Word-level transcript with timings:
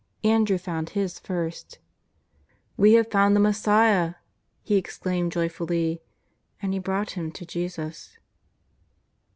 Andrew 0.23 0.57
found 0.57 0.89
his 0.97 1.19
first:" 1.19 1.77
We 2.75 2.93
have 2.93 3.11
found 3.11 3.35
the 3.35 3.39
Messiah!" 3.39 4.15
he 4.63 4.75
exclaimed 4.75 5.31
joy 5.31 5.47
fully. 5.47 6.01
And 6.59 6.73
he 6.73 6.79
brought 6.79 7.11
him 7.11 7.31
to 7.33 7.45
Jesus. 7.45 8.17